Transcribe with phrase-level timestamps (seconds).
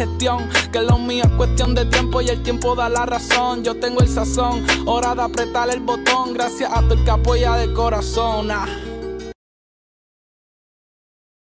[0.00, 0.48] digestión.
[0.72, 3.62] Que lo mío es cuestión de tiempo y el tiempo da la razón.
[3.62, 6.34] Yo tengo el sazón, hora de apretar el botón.
[6.34, 8.50] Gracias a tu el que apoya de corazón.
[8.50, 8.66] Ah.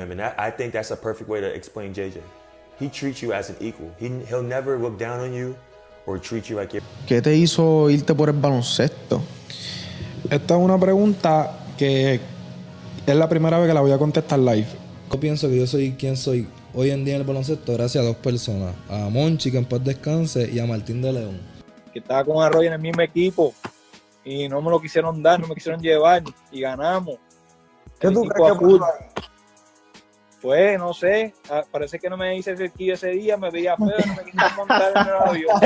[0.02, 2.22] I mean, that, I think that's a perfect way to explain JJ.
[2.80, 3.92] He treats you as an equal.
[4.00, 5.56] He, he'll never look down on you
[6.06, 6.84] or treat you like you're.
[7.08, 9.22] ¿Qué te hizo irte por el baloncesto?
[10.30, 12.20] Esta es una pregunta que
[13.06, 14.68] es la primera vez que la voy a contestar live.
[15.12, 18.08] Yo pienso que yo soy quien soy hoy en día en el baloncesto gracias a
[18.08, 18.74] dos personas.
[18.90, 21.40] A Monchi, que en paz descanse, y a Martín de León.
[21.92, 23.54] que estaba con Arroyo en el mismo equipo
[24.24, 27.18] y no me lo quisieron dar, no me quisieron llevar y ganamos.
[28.00, 28.80] ¿Qué El tú crees que?
[30.42, 33.88] Pues no sé, ah, parece que no me hice cerquillo ese día, me veía feo,
[33.88, 35.60] no me quisieron montar en el avión.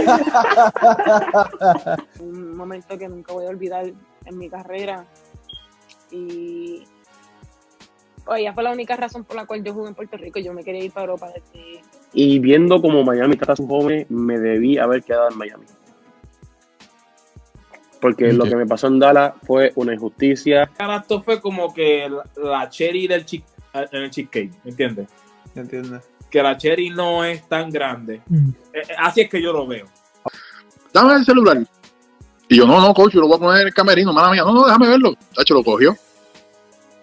[2.19, 3.85] un momento que nunca voy a olvidar
[4.25, 5.05] en mi carrera.
[6.09, 6.83] Y
[8.35, 10.39] ella fue la única razón por la cual yo jugué en Puerto Rico.
[10.39, 11.81] Yo me quería ir para Europa desde
[12.13, 15.65] Y viendo como Miami trata a sus jóvenes, me debí haber quedado en Miami.
[17.99, 20.69] Porque lo que me pasó en Dallas fue una injusticia.
[20.99, 25.07] Esto fue como que la, cherry del chi- en el cheesecake, ¿me entiendes?
[25.55, 26.01] ¿Entiendes?
[26.29, 28.15] Que la cherry no es tan grande.
[28.15, 29.85] Eh, eh, así es que yo lo veo.
[30.93, 31.57] dame el celular.
[32.49, 34.43] Y yo, no, no, coach, yo lo voy a poner en el camerino, mala mía.
[34.43, 35.13] No, no, déjame verlo.
[35.33, 35.95] Tacho, lo cogió.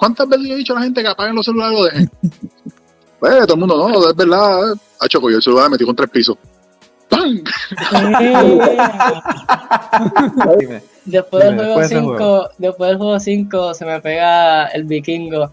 [0.01, 2.11] ¿Cuántas veces yo he dicho a la gente que apaguen los celulares y lo dejen?
[3.21, 4.75] pues todo el mundo, no, es verdad.
[4.99, 6.39] Tacho, cogió el celular, me metió con tres pisos.
[7.11, 7.37] ¡Pam!
[11.05, 14.85] Después del juego después de ese 5, después del juego 5 se me pega el
[14.85, 15.53] vikingo.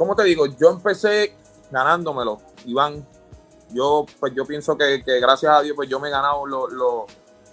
[0.00, 0.46] ¿Cómo te digo?
[0.46, 1.34] Yo empecé
[1.70, 3.06] ganándomelo, Iván.
[3.70, 6.68] Yo, pues yo pienso que, que gracias a Dios, pues yo me he ganado lo-
[6.68, 7.06] lo-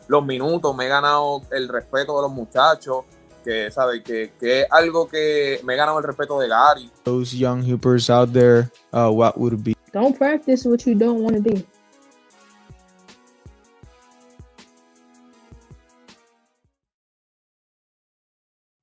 [0.08, 3.03] los minutos, me he ganado el respeto de los muchachos,
[3.44, 4.02] que, ¿sabes?
[4.02, 6.90] Que, que es algo que me he ganado el respeto de Gary.
[7.03, 11.36] Those young hoopers out there, uh, what would be Don't practice what you don't want
[11.36, 11.62] to do.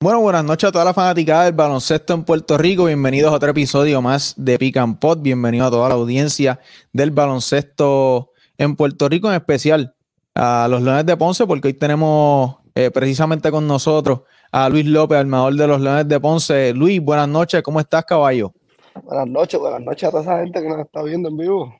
[0.00, 2.84] Bueno, buenas noches a toda la fanaticada del baloncesto en Puerto Rico.
[2.84, 5.20] Bienvenidos a otro episodio más de Pick and Pot.
[5.20, 6.60] Bienvenido a toda la audiencia
[6.92, 9.96] del baloncesto en Puerto Rico, en especial
[10.36, 14.20] a los Leones de Ponce, porque hoy tenemos eh, precisamente con nosotros
[14.52, 16.72] a Luis López, armador de los Leones de Ponce.
[16.74, 17.60] Luis, buenas noches.
[17.62, 18.52] ¿Cómo estás, caballo?
[19.02, 21.74] Buenas noches, buenas noches a toda esa gente que nos está viendo en vivo.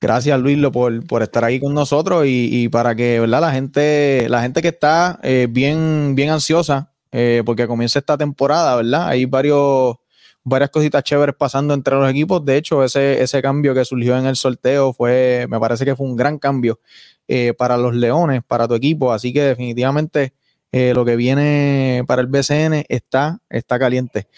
[0.00, 3.40] Gracias, Luis, por, por estar aquí con nosotros y, y para que, ¿verdad?
[3.40, 8.76] La gente, la gente que está eh, bien, bien ansiosa eh, porque comienza esta temporada,
[8.76, 9.08] ¿verdad?
[9.08, 9.96] Hay varios,
[10.44, 12.44] varias cositas chéveres pasando entre los equipos.
[12.44, 16.06] De hecho, ese, ese cambio que surgió en el sorteo fue, me parece que fue
[16.06, 16.80] un gran cambio
[17.28, 19.12] eh, para los Leones, para tu equipo.
[19.12, 20.34] Así que definitivamente
[20.72, 24.28] eh, lo que viene para el BCN está, está caliente.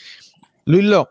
[0.65, 1.11] Luis Lo,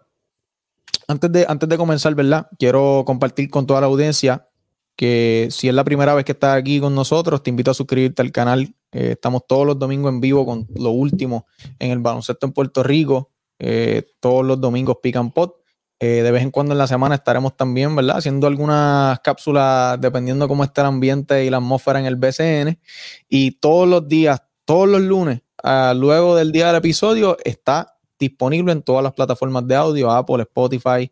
[1.07, 2.47] antes de, antes de comenzar, ¿verdad?
[2.59, 4.47] Quiero compartir con toda la audiencia
[4.95, 8.21] que si es la primera vez que estás aquí con nosotros, te invito a suscribirte
[8.21, 8.73] al canal.
[8.91, 11.45] Eh, estamos todos los domingos en vivo con lo último
[11.79, 13.31] en el baloncesto en Puerto Rico.
[13.59, 15.55] Eh, todos los domingos pican pot.
[15.99, 18.17] Eh, de vez en cuando en la semana estaremos también, ¿verdad?
[18.17, 22.79] Haciendo algunas cápsulas dependiendo cómo esté el ambiente y la atmósfera en el BCN.
[23.27, 28.71] Y todos los días, todos los lunes, ah, luego del día del episodio, está disponible
[28.73, 31.11] en todas las plataformas de audio, Apple, Spotify,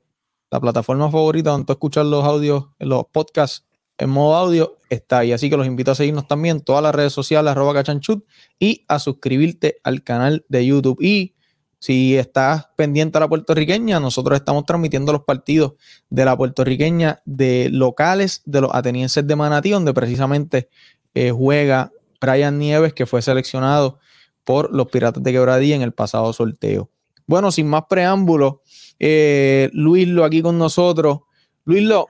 [0.51, 3.65] la plataforma favorita donde tú escuchas los audios, los podcasts
[3.97, 5.31] en modo audio, está ahí.
[5.31, 8.25] Así que los invito a seguirnos también todas las redes sociales, arroba cachanchut,
[8.59, 11.01] y a suscribirte al canal de YouTube.
[11.01, 11.35] Y
[11.79, 15.73] si estás pendiente a la puertorriqueña, nosotros estamos transmitiendo los partidos
[16.09, 20.69] de la puertorriqueña de locales de los atenienses de Manatí, donde precisamente
[21.13, 23.99] eh, juega Brian Nieves, que fue seleccionado
[24.43, 26.89] por los Piratas de Quebradilla en el pasado sorteo.
[27.27, 28.55] Bueno, sin más preámbulos,
[28.99, 31.19] eh, Luis Lo aquí con nosotros.
[31.65, 32.07] Luis Lo,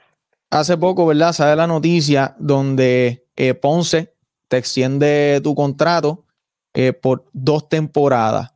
[0.60, 1.34] hace poco, ¿verdad?
[1.34, 4.14] Sale la noticia donde eh, Ponce
[4.48, 6.26] te extiende tu contrato
[6.74, 8.54] eh, por dos temporadas.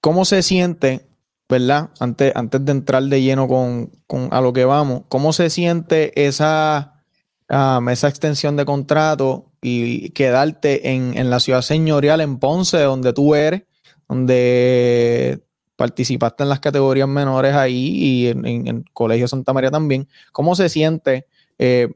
[0.00, 1.08] ¿Cómo se siente,
[1.48, 1.90] verdad?
[2.00, 6.26] Antes, antes de entrar de lleno con, con a lo que vamos, ¿cómo se siente
[6.26, 7.04] esa,
[7.48, 13.34] esa extensión de contrato y quedarte en, en la ciudad señorial, en Ponce, donde tú
[13.34, 13.62] eres,
[14.08, 15.42] donde
[15.84, 20.08] participaste en las categorías menores ahí y en, en- en Colegio Santa María también?
[20.32, 21.26] ¿Cómo se siente
[21.58, 21.88] eh,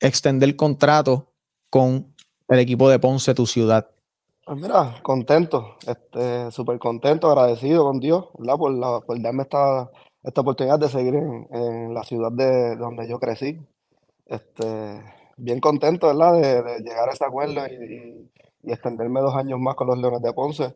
[0.00, 1.32] extender contrato
[1.68, 2.14] con
[2.48, 3.90] el equipo de Ponce, tu ciudad?
[4.46, 8.56] Pues mira, contento, este, súper contento, agradecido con Dios, ¿verdad?
[8.58, 9.90] Por, darme esta,
[10.22, 13.58] esta oportunidad de seguir en, la ciudad de, de donde yo crecí.
[14.26, 15.02] Este,
[15.36, 16.34] bien contento, ¿verdad?
[16.40, 20.74] De, llegar a ese acuerdo y extenderme dos años más con los Leones de Ponce,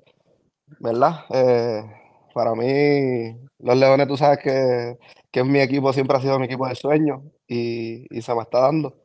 [0.81, 1.25] ¿verdad?
[1.31, 1.83] Eh,
[2.35, 4.99] para mí, los Leones, tú sabes que,
[5.31, 8.43] que es mi equipo, siempre ha sido mi equipo de sueño y, y se me
[8.43, 8.97] está dando.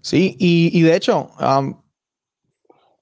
[0.00, 1.30] Sí, y, y de hecho,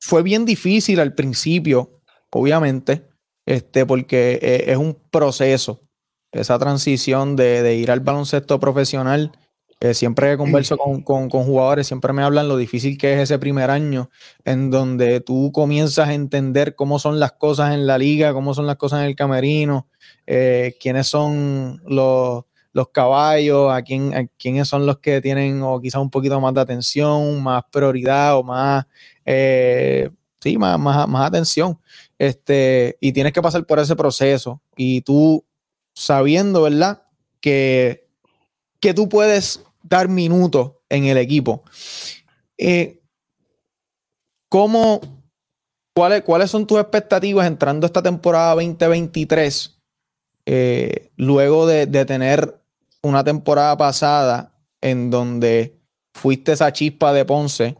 [0.00, 2.00] fue bien difícil al principio,
[2.30, 3.08] obviamente,
[3.46, 5.80] este, porque eh, es un proceso,
[6.32, 9.32] esa transición de, de ir al baloncesto profesional.
[9.82, 13.38] Eh, siempre converso con, con- con jugadores, siempre me hablan lo difícil que es ese
[13.38, 14.10] primer año,
[14.44, 18.66] en donde tú comienzas a entender cómo son las cosas en la liga, cómo son
[18.66, 19.88] las cosas en el camerino,
[20.26, 25.80] eh, quiénes son los, los caballos, a, quién, a quiénes son los que tienen o
[25.80, 28.84] quizás un poquito más de atención, más prioridad o más,
[29.24, 30.10] eh,
[30.40, 31.78] sí, más, más, más atención.
[32.18, 34.60] Este, y tienes que pasar por ese proceso.
[34.76, 35.42] Y tú
[35.94, 37.02] sabiendo, ¿verdad?
[37.40, 38.06] Que,
[38.78, 41.64] que tú puedes dar minutos en el equipo.
[42.56, 43.02] Eh,
[44.48, 45.00] ¿cómo,
[45.94, 49.80] cuáles, ¿Cuáles son tus expectativas entrando esta temporada 2023?
[50.46, 52.60] eh, luego de, de tener
[53.02, 55.78] una temporada pasada en donde
[56.12, 57.76] fuiste esa chispa de Ponce,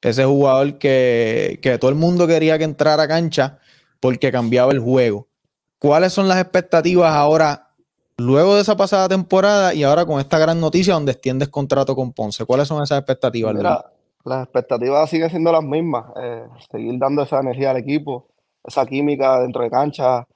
[0.00, 3.58] ese jugador que, que todo el mundo quería que entrara a cancha
[4.00, 5.28] porque cambiaba el juego.
[5.78, 7.71] ¿Cuáles son las expectativas ahora,
[8.18, 12.12] luego de esa pasada temporada y ahora con esta gran noticia donde extiendes contrato con
[12.12, 12.44] Ponce?
[12.44, 13.54] ¿Cuáles son esas expectativas?
[13.54, 13.84] Mira,
[14.24, 16.06] las expectativas siguen siendo las mismas.
[16.16, 18.28] eh, seguir dando esa energía al equipo,
[18.64, 20.26] esa química dentro de cancha,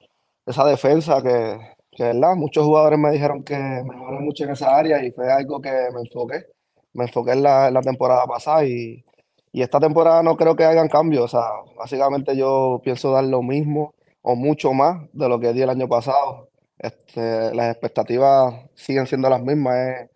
[0.45, 1.57] esa defensa que,
[1.91, 2.35] que, ¿verdad?
[2.35, 6.01] Muchos jugadores me dijeron que mejoré mucho en esa área y fue algo que me
[6.01, 6.45] enfoqué.
[6.93, 9.03] Me enfoqué en la, en la temporada pasada y,
[9.51, 11.25] y esta temporada no creo que hagan cambios.
[11.25, 11.47] O sea,
[11.77, 15.87] básicamente yo pienso dar lo mismo o mucho más de lo que di el año
[15.87, 16.49] pasado.
[16.79, 19.75] Este, las expectativas siguen siendo las mismas.
[19.77, 20.09] Es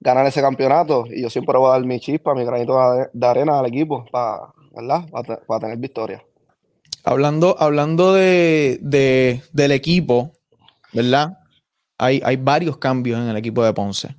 [0.00, 2.78] ganar ese campeonato y yo siempre voy a dar mi chispa, mi granito
[3.12, 5.08] de, arena al equipo para, ¿verdad?
[5.10, 6.22] Para, te- para tener victoria.
[7.04, 10.32] Hablando, hablando de, de- del equipo,
[10.92, 11.38] ¿verdad?
[11.98, 14.16] Hay, hay varios cambios en el equipo de Ponce.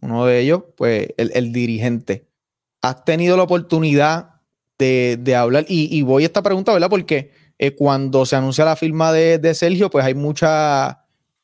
[0.00, 2.26] Uno de ellos, pues, el, el dirigente.
[2.82, 4.40] ¿Has tenido la oportunidad
[4.78, 5.64] de, de hablar?
[5.68, 6.90] Y, y voy a esta pregunta, ¿verdad?
[6.90, 11.01] Porque eh, cuando se anuncia la firma de, de Sergio, pues hay mucha,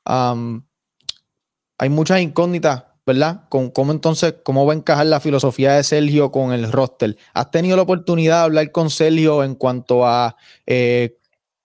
[0.08, 3.48] hay muchas incógnitas, ¿verdad?
[3.48, 7.16] Con cómo entonces, cómo va a encajar la filosofía de Sergio con el roster.
[7.34, 11.18] ¿Has tenido la oportunidad de hablar con Sergio en cuanto a eh,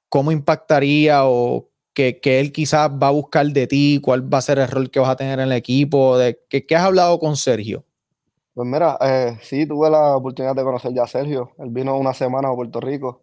[0.10, 4.42] cómo impactaría o que, que él quizás va a buscar de ti, cuál va a
[4.42, 6.18] ser el rol que vas a tener en el equipo?
[6.18, 7.86] De, ¿qué, qué has hablado con Sergio?
[8.54, 11.52] Pues mira, eh, sí, tuve la oportunidad de conocer ya a Sergio.
[11.58, 13.22] Él vino una semana a Puerto Rico.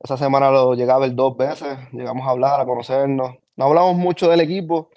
[0.00, 3.36] Esa semana lo llegué a dos veces, llegamos a hablar, a conocernos.
[3.56, 4.90] No hablamos mucho del equipo,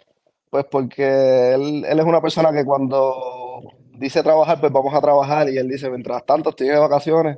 [0.49, 3.61] pues porque él, él es una persona que cuando
[3.97, 7.37] dice trabajar, pues vamos a trabajar y él dice, mientras tanto estoy de vacaciones,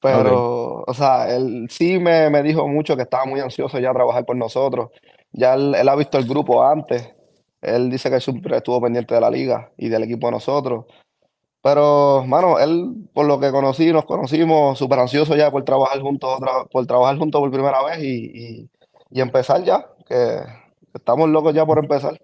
[0.00, 3.94] pero, o sea, él sí me, me dijo mucho que estaba muy ansioso ya a
[3.94, 4.90] trabajar por nosotros.
[5.32, 7.14] Ya él, él ha visto el grupo antes,
[7.60, 10.86] él dice que siempre estuvo pendiente de la liga y del equipo de nosotros.
[11.62, 16.30] Pero, mano, él, por lo que conocí, nos conocimos, súper ansioso ya por trabajar juntos
[16.38, 18.70] otra, por trabajar juntos por primera vez y, y,
[19.10, 20.40] y empezar ya, que
[20.92, 22.20] estamos locos ya por empezar.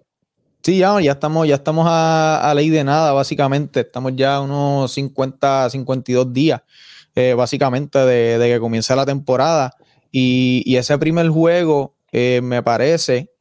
[0.63, 3.79] Sí, ya, ya estamos, ya estamos a, a ley de nada, básicamente.
[3.81, 6.61] Estamos ya unos 50, 52 días,
[7.15, 9.71] eh, básicamente, de, de que comience la temporada.
[10.11, 13.31] Y, y ese primer juego, eh, me parece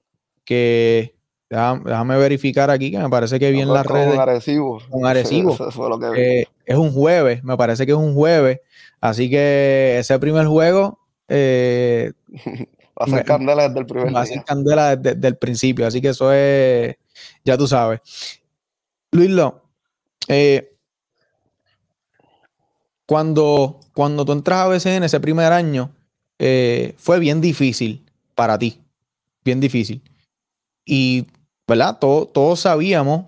[0.44, 1.14] que.
[1.48, 4.18] Déjame, déjame verificar aquí, que me parece que vi en las redes.
[4.18, 4.80] Arecibo.
[4.90, 5.52] Con Arecibo.
[5.54, 6.20] Eso fue lo que vi.
[6.20, 8.60] Eh, es un jueves, me parece que es un jueves.
[9.00, 10.98] Así que ese primer juego.
[11.28, 12.12] eh,
[12.98, 15.86] Va a ser candela desde el primer va a ser candela desde, desde el principio.
[15.86, 16.96] Así que eso es.
[17.44, 18.00] Ya tú sabes.
[19.12, 19.62] Luis Lo,
[20.28, 20.72] eh,
[23.06, 25.90] cuando, cuando tú entras a BCN ese primer año,
[26.38, 28.80] eh, fue bien difícil para ti.
[29.44, 30.02] Bien difícil.
[30.84, 31.26] Y,
[31.66, 31.98] ¿verdad?
[31.98, 33.26] Todo- todos sabíamos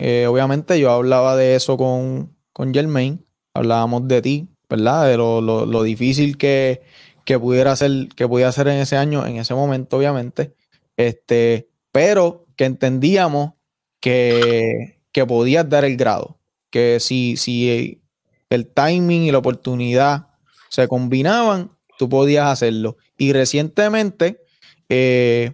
[0.00, 5.08] eh, obviamente yo hablaba de eso con, con Germain, hablábamos de ti, ¿verdad?
[5.08, 6.82] De lo, lo- lo difícil que,
[7.28, 10.54] que pudiera ser, que pudiera ser en ese año, en ese momento, obviamente.
[10.96, 13.52] Este, pero que entendíamos
[14.00, 16.38] que, que podías dar el grado.
[16.70, 18.00] Que si, si
[18.48, 20.28] el timing y la oportunidad
[20.70, 22.96] se combinaban, tú podías hacerlo.
[23.18, 24.40] Y recientemente,
[24.88, 25.52] eh,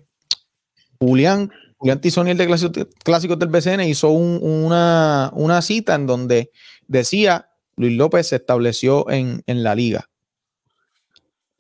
[1.01, 6.53] Julián, Julián Tizonier de Clásicos, Clásicos del BCN hizo un- una, una cita en donde
[6.87, 10.09] decía Luis López se estableció en, en la liga.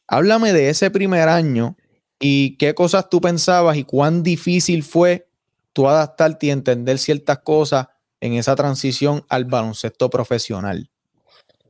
[0.06, 1.76] Háblame de ese primer año
[2.18, 5.28] y qué cosas tú pensabas y cuán difícil fue
[5.73, 7.88] tú adaptarte y entender ciertas cosas
[8.20, 10.88] en esa transición al baloncesto profesional.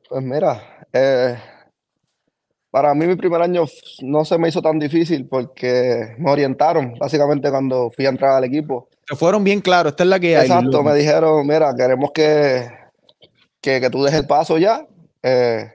[0.09, 1.37] Pues mira, eh,
[2.69, 3.65] para mí mi primer año
[4.01, 8.43] no se me hizo tan difícil porque me orientaron básicamente cuando fui a entrar al
[8.43, 8.89] equipo.
[9.07, 10.47] Que fueron bien claros, esta es la que hay.
[10.47, 12.69] Exacto, me dijeron, mira, queremos que,
[13.61, 14.85] que, que tú dejes el paso ya,
[15.23, 15.71] eh,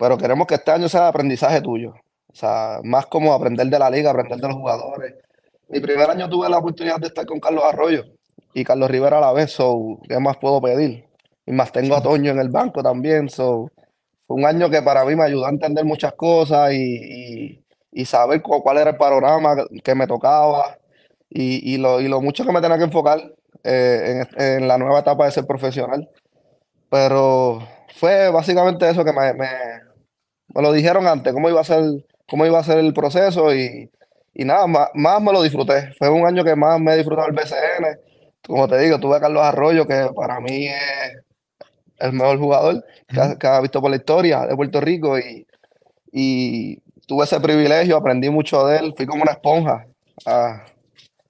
[0.00, 1.90] pero queremos que este año sea aprendizaje tuyo.
[2.32, 5.14] O sea, más como aprender de la liga, aprender de los jugadores.
[5.68, 8.04] Mi primer año tuve la oportunidad de estar con Carlos Arroyo
[8.54, 11.04] y Carlos Rivera a la vez, so, ¿qué más puedo pedir?
[11.46, 13.70] Y más tengo a Toño en el banco también, so,
[14.26, 18.04] fue un año que para mí me ayudó a entender muchas cosas y, y- y
[18.04, 20.78] saber cu- cuál era el panorama que- me tocaba
[21.28, 23.20] y, y lo, lo mucho que me tenía que enfocar
[23.64, 26.08] eh, en, en la nueva etapa de ser profesional.
[26.88, 27.60] Pero
[27.94, 29.48] fue básicamente eso que me, me,
[30.54, 31.82] me lo dijeron antes, cómo iba a ser,
[32.28, 33.90] cómo iba a ser el proceso y,
[34.34, 35.92] y nada, más, más me lo disfruté.
[35.98, 37.98] Fue un año que más me he disfrutado el BCN.
[38.46, 41.22] Como te digo, tuve a Carlos Arroyo, que para mí es
[41.98, 45.46] el mejor jugador que, ha, que ha visto por la historia de Puerto Rico y,
[46.12, 49.84] y tuve ese privilegio, aprendí mucho de él, fui como una esponja
[50.26, 50.64] a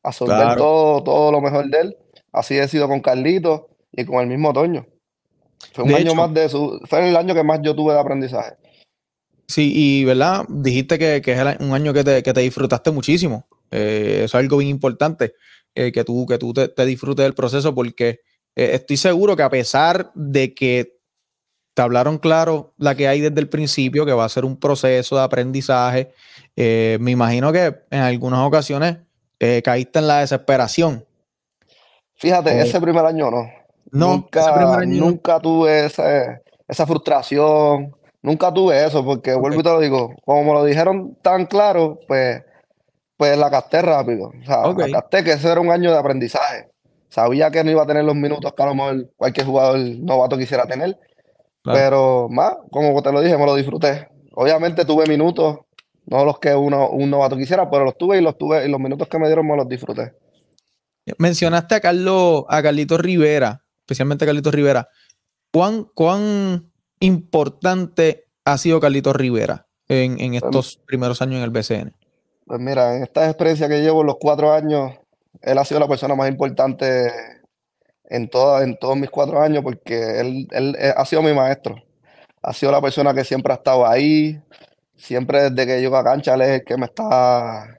[0.02, 0.56] absorber Claro.
[0.62, 1.96] todo, todo lo mejor de él.
[2.32, 4.86] Así he sido con Carlito y con el mismo Toño.
[5.72, 7.92] Fue un De año hecho- más de su, fue el año que más yo tuve
[7.94, 8.54] de aprendizaje.
[9.50, 12.92] Sí, y verdad, dijiste que, que es el- un año que te, que te disfrutaste
[12.92, 13.48] muchísimo.
[13.72, 15.34] Eh, eso es algo bien importante,
[15.74, 18.20] eh, que tú, que tú te, te disfrutes del proceso, porque
[18.54, 20.98] eh, estoy seguro que a pesar de que
[21.74, 25.16] te hablaron claro la que hay desde el principio, que va a ser un proceso
[25.16, 26.12] de aprendizaje,
[26.56, 28.98] me imagino que en algunas ocasiones
[29.64, 31.04] caíste en la desesperación.
[32.14, 33.48] Fíjate, ese primer año no.
[33.92, 35.06] No, Nunca, ese primer año no.
[35.06, 40.52] nunca tuve esa frustración, nunca tuve eso, porque vuelvo y te lo digo, como me
[40.52, 42.42] lo dijeron tan claro, pues,
[43.16, 44.28] pues la capté rápido.
[44.40, 46.68] O sea, la capté que ese era un año de aprendizaje.
[47.08, 50.38] Sabía que no iba a tener los minutos que a lo mejor cualquier jugador novato
[50.38, 50.96] quisiera tener,
[51.62, 51.78] Claro.
[51.78, 54.08] pero más, como te lo dije, me lo disfruté.
[54.32, 55.58] Obviamente tuve minutos,
[56.06, 58.80] no los que uno, un novato quisiera, pero los tuve y los tuve, y los
[58.80, 60.12] minutos que me dieron me los disfruté.
[61.18, 64.88] Mencionaste a Carlos, a Carlitos Rivera, especialmente a Carlitos Rivera.
[65.52, 66.69] ¿Cuán, cuán
[67.00, 71.94] importante ha sido Carlitos Rivera en, en estos primeros años en el BCN?
[72.46, 74.92] Pues mira, en esta experiencia que llevo, los cuatro años,
[75.42, 77.10] él ha sido la persona más importante
[78.04, 81.76] en, toda- en todos mis cuatro años porque él, él, eh, ha sido mi maestro.
[82.42, 84.40] Ha sido la persona que siempre ha estado ahí,
[84.96, 87.78] siempre desde que llego a cancha, él es el que me está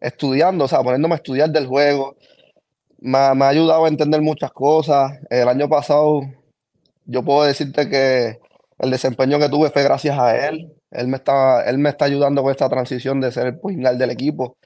[0.00, 2.16] estudiando, o sea, poniéndome a estudiar del juego.
[2.98, 5.12] Me, me ha ayudado a entender muchas cosas.
[5.30, 6.22] El año pasado,
[7.06, 8.38] yo puedo decirte que
[8.78, 10.72] el desempeño que tuve fue gracias a él.
[10.90, 14.10] Él me está, él me está ayudando con esta transición de ser el guard del
[14.10, 14.56] equipo.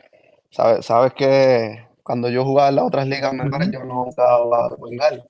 [0.51, 4.97] Sabes, sabes que cuando yo jugaba en las otras ligas menores, yo nunca jugaba de
[4.97, 5.21] guard,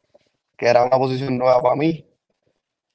[0.57, 2.07] que era una posición nueva para mí.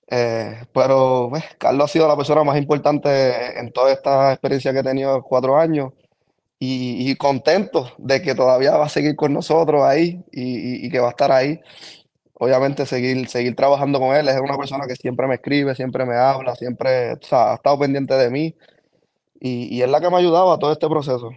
[0.08, 4.80] Eh, pero pues, Carlos ha sido la persona más importante en toda esta experiencia que
[4.80, 5.94] he tenido cuatro años
[6.60, 10.42] y, y contento de que todavía va a seguir con nosotros ahí y,
[10.84, 11.60] y- y que va a estar ahí.
[12.38, 14.28] Obviamente seguir, seguir trabajando con él.
[14.28, 17.80] Es una persona que siempre me escribe, siempre me habla, siempre o sea, ha estado
[17.80, 18.56] pendiente de mí
[19.40, 21.32] y, y es la que me ha ayudado a todo este proceso.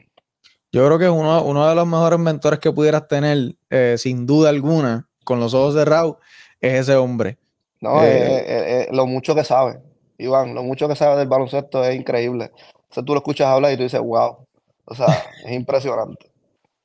[0.70, 4.26] Yo creo que es uno, uno de los mejores mentores que pudieras tener, eh, sin
[4.26, 6.16] duda alguna, con los ojos cerrados,
[6.60, 7.38] es ese hombre.
[7.80, 9.80] No, eh, eh, lo mucho que sabe,
[10.18, 12.50] Iván, lo mucho que sabe del baloncesto es increíble.
[12.90, 14.46] O sea, tú lo escuchas hablar y tú dices, wow.
[14.84, 15.06] O sea,
[15.46, 16.27] es impresionante.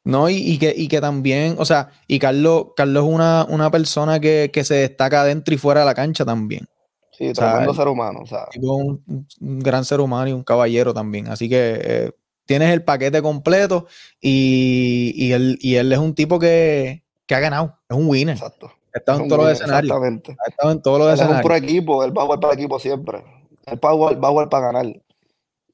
[0.05, 3.71] No, y, y que, y que también, o sea, y Carlos, Carlos es una, una
[3.71, 6.67] persona que, que se destaca dentro y fuera de la cancha también.
[7.11, 8.19] Sí, O sea, tremendo el ser humano.
[8.21, 9.01] O sea, un,
[9.39, 11.27] un gran ser humano y un caballero también.
[11.29, 12.11] Así que eh,
[12.45, 13.87] tienes el paquete completo
[14.19, 18.35] y, y él, y él es un tipo que, que ha ganado, es un winner.
[18.35, 18.71] exacto.
[18.95, 19.91] Ha estado Es en todos los escenarios.
[19.91, 20.35] exactamente.
[20.45, 21.45] Ha estado en todos los Él es un escenarios.
[21.45, 23.23] pro equipo, él va a jugar para el equipo siempre.
[23.67, 25.01] Él va a jugar, va a jugar para ganar.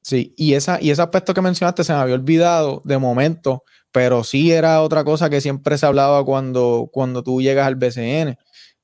[0.02, 4.24] Sí, y, esa, y ese aspecto que mencionaste se me había olvidado de momento, pero
[4.24, 8.38] sí era otra cosa que siempre se hablaba cuando, cuando tú llegas al BCN.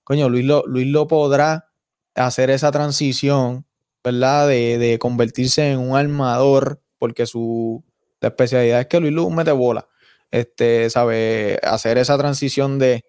[0.04, 1.68] Coño, Luis lo, Luis lo podrá
[2.14, 3.66] hacer esa transición,
[4.02, 4.48] ¿verdad?
[4.48, 7.84] De, de convertirse en un armador, porque su
[8.20, 9.88] especialidad es que Luis Luz mete bola.
[10.30, 13.04] Este, sabe, hacer esa transición de,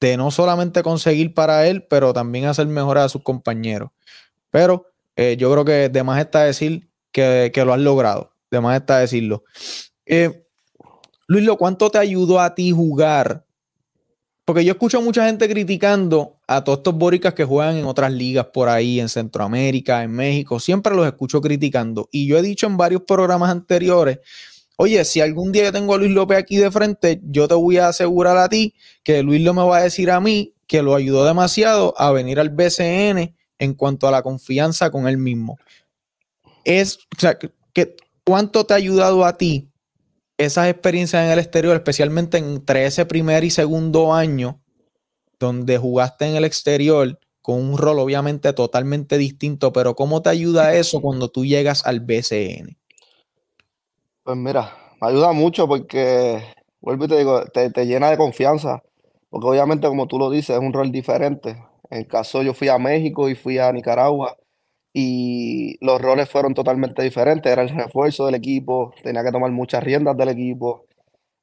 [0.00, 3.90] de no solamente conseguir para él, pero también hacer mejor a sus compañeros.
[4.50, 8.34] Pero eh, yo creo que de más está decir que, que lo has logrado.
[8.50, 9.44] De más está decirlo.
[10.06, 10.46] Eh,
[11.32, 13.46] Luis, ¿lo cuánto te ayudó a ti jugar?
[14.44, 18.12] Porque yo escucho a mucha gente criticando a todos estos boricas que juegan en otras
[18.12, 20.60] ligas por ahí, en Centroamérica, en México.
[20.60, 22.06] Siempre los escucho criticando.
[22.12, 24.18] Y yo he dicho en varios programas anteriores,
[24.76, 27.78] oye, si algún día yo tengo a Luis López aquí de frente, yo te voy
[27.78, 30.94] a asegurar a ti que Luis López me va a decir a mí que lo
[30.94, 35.58] ayudó demasiado a venir al BCN en cuanto a la confianza con él mismo.
[36.62, 39.71] Es, o sea, que, ¿cuánto te ha ayudado a ti
[40.44, 44.60] esas experiencias en el exterior, especialmente entre ese primer y segundo año,
[45.38, 50.74] donde jugaste en el exterior con un rol obviamente totalmente distinto, pero ¿cómo te ayuda
[50.74, 52.78] eso cuando tú llegas al BCN?
[54.22, 56.40] Pues mira, me ayuda mucho porque,
[56.80, 58.82] vuelvo y te digo, te, llena de confianza,
[59.28, 61.50] porque obviamente como tú lo dices, es un rol diferente.
[61.90, 64.36] En el caso yo fui a México y fui a Nicaragua
[64.92, 67.50] y los roles fueron totalmente diferentes.
[67.52, 70.86] Era el refuerzo del equipo, tenía que tomar muchas riendas del equipo.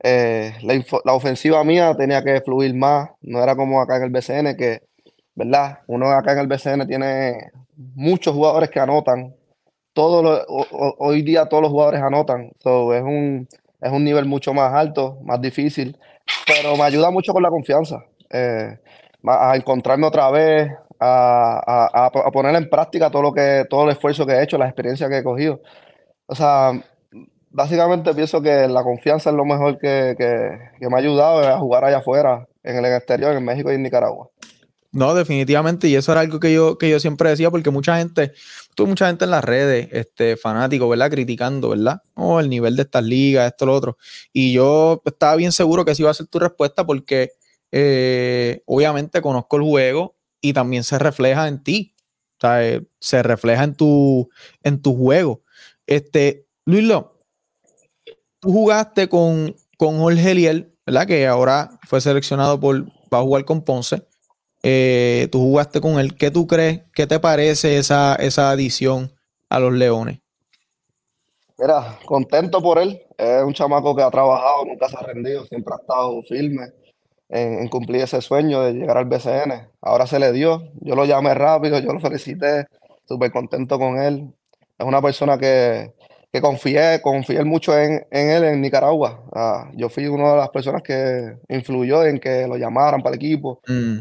[0.03, 4.09] Eh, la, la ofensiva mía tenía que fluir más, no era como acá en el
[4.11, 4.83] BCN, que,
[5.35, 5.79] ¿verdad?
[5.87, 7.51] Uno acá en el BCN tiene
[7.95, 9.35] muchos jugadores que anotan.
[9.93, 12.51] Todos los- ho- hoy día todos los jugadores anotan.
[12.59, 13.47] So, es un,
[13.81, 15.97] es un nivel mucho más alto, más difícil,
[16.47, 18.03] pero me ayuda mucho con la confianza.
[18.31, 18.77] eh,
[19.27, 23.91] a encontrarme otra vez, a, a- a- poner en práctica todo lo que, todo el
[23.91, 25.61] esfuerzo que he hecho, la experiencia que he cogido.
[26.25, 26.71] O sea,
[27.49, 31.57] básicamente pienso que la confianza es lo mejor que, que- que me ha ayudado a
[31.57, 34.29] jugar allá afuera, en el exterior, en México y en Nicaragua.
[34.91, 38.33] No, definitivamente, y eso era algo que yo, que yo siempre decía, porque mucha gente,
[38.75, 41.11] tuve mucha gente en las redes, este, fanático, ¿verdad?
[41.11, 42.01] Criticando, ¿verdad?
[42.15, 43.97] Oh, el nivel de estas ligas, esto, lo otro.
[44.33, 47.29] Y yo estaba bien seguro que esa iba a ser tu respuesta, porque
[47.71, 51.95] eh, obviamente conozco el juego y también se refleja en ti.
[52.37, 54.29] O sea, se refleja en tu,
[54.63, 55.41] en tu juego.
[55.85, 57.19] Este, Luis Lo,
[58.39, 61.07] tú jugaste con, con Jorge Eliel, ¿verdad?
[61.07, 64.03] Que ahora fue seleccionado por, va a jugar con Ponce.
[64.63, 66.15] Eh, tú jugaste con él.
[66.15, 66.81] ¿Qué tú crees?
[66.93, 69.13] ¿Qué te parece esa, esa adición
[69.49, 70.19] a los Leones?
[71.57, 73.01] Mira, contento por él.
[73.17, 76.71] Es un chamaco que ha trabajado, nunca se ha rendido, siempre ha estado firme
[77.29, 79.69] en, en cumplir ese sueño de llegar al BCN.
[79.81, 80.63] Ahora se le dio.
[80.81, 82.65] Yo lo llamé rápido, yo lo felicité,
[83.07, 84.33] súper contento con él.
[84.77, 85.93] Es una persona que,
[86.31, 89.23] que confié, confié mucho en, en él en Nicaragua.
[89.33, 93.21] Ah, yo fui una de las personas que influyó en que lo llamaran para el
[93.21, 93.61] equipo.
[93.67, 93.99] Mm,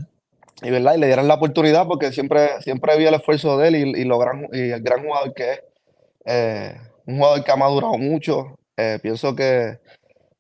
[0.62, 0.94] Y, ¿verdad?
[0.96, 4.04] y le dieran la oportunidad porque siempre, siempre vi el esfuerzo de él y, y
[4.04, 5.60] lo gran- y el gran jugador que es.
[6.24, 6.74] Eh,
[7.06, 8.58] un jugador que ha madurado mucho.
[8.76, 9.78] Eh, pienso que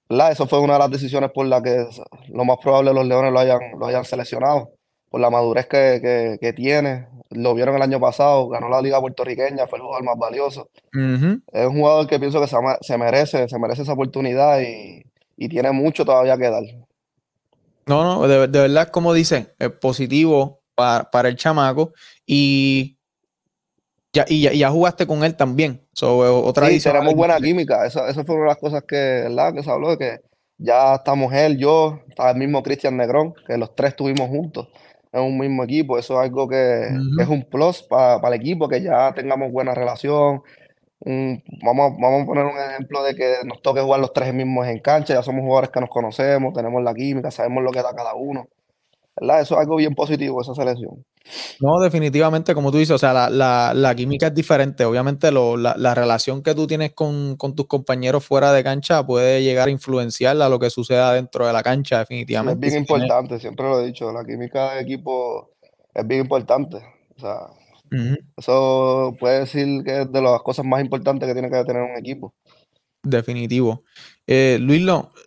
[0.08, 0.32] ¿verdad?
[0.32, 1.86] eso fue una de las decisiones por las que
[2.28, 4.70] lo más probable los Leones lo hayan, lo hayan seleccionado,
[5.10, 7.06] por la madurez que, que- que tiene.
[7.30, 10.70] Lo vieron el año pasado, ganó la Liga Puertorriqueña, fue el jugador más valioso.
[11.52, 15.02] Es un jugador que pienso que se, se merece, se merece esa oportunidad y,
[15.36, 16.62] y tiene mucho todavía que dar.
[17.86, 21.92] No, no, de, de verdad, como dicen, es positivo para, para el chamaco
[22.26, 22.97] y
[24.12, 25.86] ya, y ya, y ya jugaste con él también.
[25.92, 27.86] So, eh, otra Sí, tenemos buena química.
[27.86, 29.54] Esa, esa fue una de las cosas que, ¿verdad?
[29.54, 30.20] que se habló de que
[30.58, 34.68] ya estamos él, yo, está el mismo Cristian Negrón, que los tres estuvimos juntos
[35.12, 35.98] en un mismo equipo.
[35.98, 39.72] Eso es algo que, que es un plus para el equipo, que ya tengamos buena
[39.74, 40.42] relación.
[41.00, 44.66] Un- vamos, vamos a poner un ejemplo de que nos toque jugar los tres mismos
[44.68, 45.14] en cancha.
[45.14, 48.48] Ya somos jugadores que nos conocemos, tenemos la química, sabemos lo que da cada uno.
[49.20, 49.40] ¿Verdad?
[49.40, 51.04] Eso es algo bien positivo, esa selección.
[51.60, 54.84] No, definitivamente, como tú dices, o sea, la, la- la química es diferente.
[54.84, 59.04] Obviamente, lo- la, la relación que tú tienes con, con tus compañeros fuera de cancha
[59.04, 62.60] puede llegar a influenciar a lo que suceda dentro de la cancha, Sí, es definitivamente.
[62.60, 65.50] bien Si tienes- importante, siempre lo he dicho, la química de equipo
[65.92, 66.78] es bien importante.
[67.16, 67.38] O sea,
[68.36, 71.96] eso puede decir que es de las cosas más importantes que tiene que tener un
[71.98, 72.34] equipo.
[73.02, 73.84] Definitivo.
[74.26, 74.82] Eh, Luis,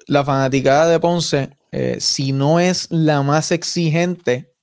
[0.07, 4.53] la fanaticada de Ponce, eh, si no es la más exigente,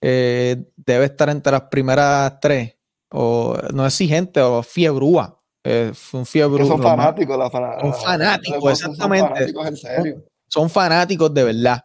[0.00, 2.76] eh, debe estar entre las primeras tres.
[3.12, 5.36] O no exigente, o fiebrúa.
[5.64, 6.62] Eh, un fiebre.
[6.62, 9.28] Que son fanáticos, la Son fanáticos, son exactamente.
[9.28, 10.24] fanáticos en serio.
[10.48, 11.82] Son fanáticos de verdad.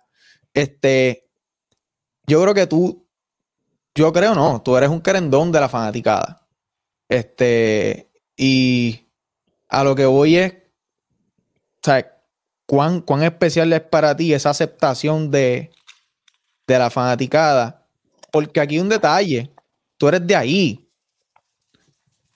[0.53, 1.29] Este,
[2.25, 3.07] yo creo que tú,
[3.93, 6.47] yo creo no, tú eres un querendón de la fanaticada.
[7.09, 9.11] Este, y
[9.69, 12.14] a lo que voy es, o sea,
[12.65, 15.71] ¿cuán, cuán especial es para ti esa aceptación de,
[16.67, 17.85] de la fanaticada?
[18.31, 19.51] Porque aquí hay un detalle,
[19.97, 20.89] tú eres de ahí,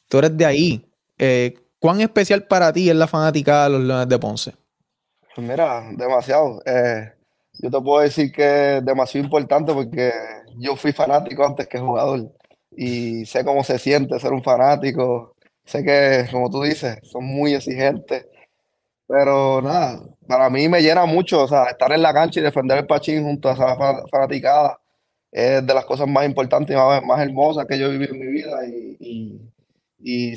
[0.07, 0.85] tú eres de ahí.
[1.17, 4.53] Eh, ¿Cuán especial para ti es la fanaticada de los Leones de Ponce?
[5.35, 6.61] Pues mira, demasiado.
[6.65, 7.13] Eh,
[7.53, 10.11] yo te puedo decir que es demasiado importante porque
[10.57, 12.33] yo fui fanático antes que jugador
[12.71, 15.35] y sé cómo se siente ser un fanático.
[15.65, 18.25] Sé que, como tú dices, son muy exigentes,
[19.09, 22.77] pero nada, para mí me llena mucho, o sea, estar en la cancha y defender
[22.77, 24.79] el Pachín junto a esa fa- fanaticada
[25.31, 28.19] es de las cosas más importantes y más, más hermosas que yo he vivido en
[28.19, 29.41] mi vida y, y,
[29.99, 30.33] y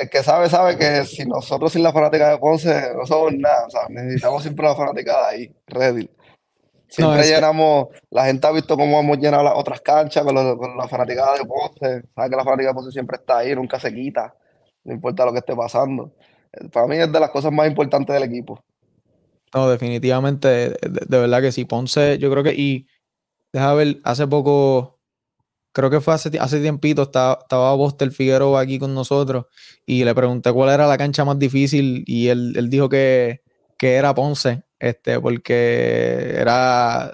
[0.00, 3.66] el que sabe, sabe que si nosotros sin la fanática de Ponce no somos nada,
[3.66, 6.08] o sea, necesitamos siempre la fanaticada ahí, ready.
[6.88, 10.76] Siempre llenamos, la gente ha visto cómo hemos llenado las otras canchas con, los- con
[10.76, 12.02] la fanaticada de Ponce.
[12.14, 14.34] Sabe que la fanaticada de Ponce siempre está ahí, nunca se quita,
[14.84, 16.12] no importa lo que esté pasando.
[16.72, 18.62] Para mí es de las cosas más importantes del equipo.
[19.54, 21.64] No, definitivamente, de, verdad que sí.
[21.64, 22.88] Ponce, yo creo que, y
[23.52, 24.98] deja ver, hace poco,
[25.72, 27.76] creo que fue hace, hace tiempito, estaba, estaba
[28.10, 29.46] Figueroa aquí con nosotros
[29.86, 33.42] y le pregunté cuál era la cancha más difícil y él, él dijo que,
[33.78, 37.12] que era Ponce, este, porque era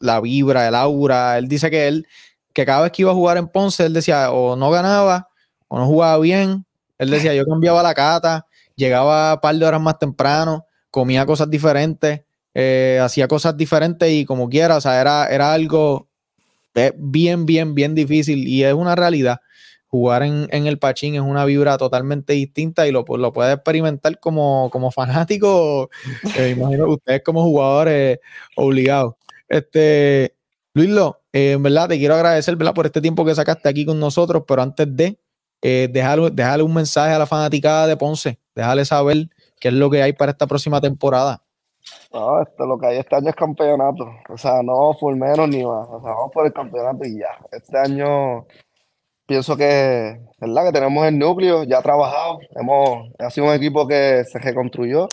[0.00, 1.38] la vibra, el aura.
[1.38, 2.06] Él dice que él,
[2.52, 5.28] que cada vez que iba a jugar en Ponce, él decía, o no ganaba,
[5.68, 6.66] o no jugaba bien.
[6.98, 8.45] Él decía, yo cambiaba la cata,
[8.76, 12.22] llegaba un par de horas más temprano, comía cosas diferentes,
[12.54, 16.08] eh, hacía cosas diferentes y como quiera, o sea, era, era algo
[16.74, 19.40] eh, bien, bien, bien difícil y es una realidad.
[19.88, 24.18] Jugar en, en el Pachín es una vibra totalmente distinta y lo, lo puedes experimentar
[24.20, 25.90] como, como fanático,
[26.36, 28.18] eh, imagino ustedes como jugadores
[28.56, 29.14] obligados.
[29.48, 30.34] Este,
[30.74, 34.44] Luislo, eh, en verdad te quiero agradecer por este tiempo que sacaste aquí con nosotros,
[34.46, 35.18] pero antes de,
[35.62, 39.28] eh, dejarle un mensaje a la fanaticada de Ponce, dejarle saber
[39.60, 41.42] qué es lo que hay para esta próxima temporada.
[42.12, 44.08] No, esto, lo que hay este año es campeonato.
[44.28, 45.86] O sea, no por menos ni más.
[45.88, 47.28] O sea, vamos por el campeonato y ya.
[47.52, 48.46] Este año
[49.26, 50.66] pienso que, ¿verdad?
[50.66, 52.38] Que tenemos el núcleo ya trabajado.
[52.56, 55.08] Hemos, ha sido un equipo que se reconstruyó.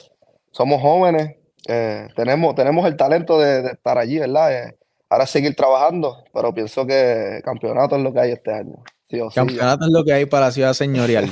[0.52, 1.36] Somos jóvenes.
[1.68, 4.54] eh, tenemos, tenemos el talento de, de estar allí, ¿verdad?
[4.54, 4.78] Eh,
[5.10, 8.76] ahora seguir trabajando, pero pienso que campeonato es lo que hay este año.
[9.10, 11.30] Sí o sí, ya, Campeonato es lo que hay para la ciudad señorial.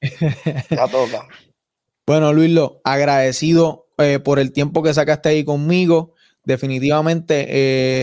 [0.70, 1.26] ya toca.
[2.06, 6.14] Bueno, Luislo, agradecido eh, por el tiempo que sacaste ahí conmigo.
[6.44, 7.46] Definitivamente,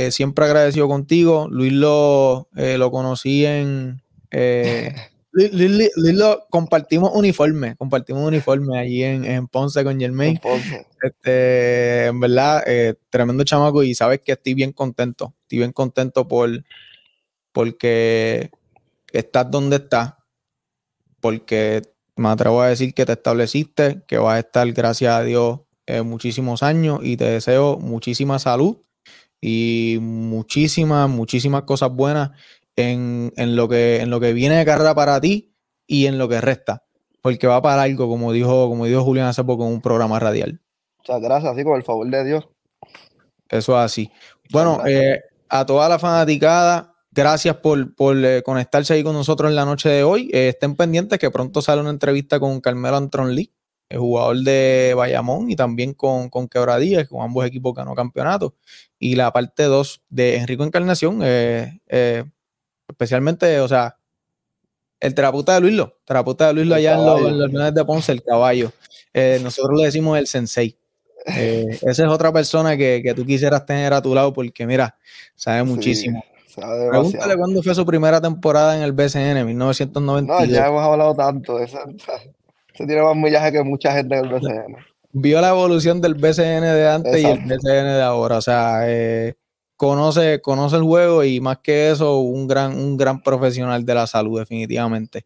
[0.06, 1.48] eh, siempre agradecido contigo.
[1.50, 4.02] Luislo eh, lo conocí en.
[5.32, 10.38] Lu- Lu- Lu- Luislo, compartimos uniforme, compartimos uniforme allí en, en Ponce con Germain.
[10.38, 10.86] Ponce.
[11.02, 15.34] Este, en verdad, eh, tremendo chamaco y sabes que estoy bien contento.
[15.44, 16.50] Estoy bien contento por
[17.52, 18.50] porque
[19.12, 20.14] estás donde estás,
[21.20, 21.82] porque
[22.20, 26.02] me atrevo a decir que te estableciste, que vas a estar, gracias a Dios, eh,
[26.02, 28.78] muchísimos años y te deseo muchísima salud
[29.42, 32.32] y muchísimas, muchísimas cosas buenas
[32.76, 35.56] en, en lo que, en lo que viene de carrera para ti
[35.88, 36.84] y en lo que resta,
[37.22, 40.62] porque va para algo, como dijo, como dijo Julián hace poco en un programa radial.
[41.00, 42.48] Muchas gracias, así con el favor de Dios.
[43.50, 44.12] Eso es así.
[44.52, 49.56] Bueno, eh, a toda la fanaticada, gracias por, por eh, conectarse ahí con nosotros en
[49.56, 50.30] la noche de hoy.
[50.34, 53.52] Eh, estén pendientes que pronto sale una entrevista con Carmelo Antron Lee,
[53.90, 58.56] el jugador de Bayamón, y también con, con Quebradilla, que con ambos equipos ganó campeonato.
[58.98, 62.24] Y la parte 2 de Enrico Encarnación, eh,
[62.88, 63.98] especialmente, o sea,
[65.02, 68.24] el terapeuta de Luislo, terapeuta de Luislo allá en los, en los de Ponce, el
[68.24, 68.72] caballo.
[69.42, 70.78] Nosotros le decimos el sensei.
[71.26, 74.98] Eh, esa es otra persona que, que tú quisieras tener a tu lado porque, mira,
[75.36, 76.24] sabe muchísimo.
[76.60, 80.28] Pregúntale cuándo fue su primera temporada en el BCN, 1992.
[80.28, 81.60] No, ya hemos hablado tanto.
[81.60, 81.78] Ese,
[82.74, 84.76] ese tiene más millaje que mucha gente en el BCN.
[85.12, 87.40] Vio la evolución del BCN de antes y el.
[87.40, 88.38] BCN de ahora.
[88.38, 89.36] O sea, eh,
[89.80, 94.08] conoce, conoce el juego y más que eso, un gran, un gran profesional de la
[94.08, 95.24] salud, definitivamente.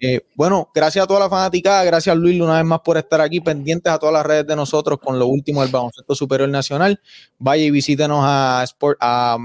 [0.00, 3.40] Eh, bueno, gracias a toda la fanaticada, gracias Luis una vez más por estar aquí,
[3.40, 7.00] pendientes a todas las redes de nosotros con lo último del baloncesto superior nacional.
[7.38, 9.38] Vaya y visítenos a, Sport, a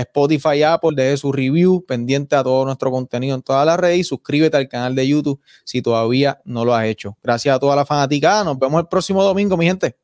[0.00, 4.04] Spotify, Apple, deje su review, pendiente a todo nuestro contenido en todas las redes y
[4.04, 7.16] suscríbete al canal de YouTube si todavía no lo has hecho.
[7.22, 9.96] Gracias a toda la fanaticada, nos vemos el próximo domingo, mi gente.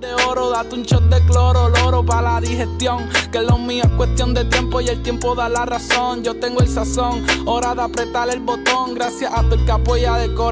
[0.00, 3.08] de oro, date un shot de cloro, loro para la digestión.
[3.30, 6.24] Que lo mío es cuestión de tiempo y el tiempo da la razón.
[6.24, 8.94] Yo tengo el sazón, hora de apretar el botón.
[8.94, 10.44] Gracias a tu el que apoya de corazón.